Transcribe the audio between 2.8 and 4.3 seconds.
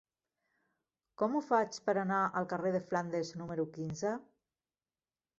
Flandes número quinze?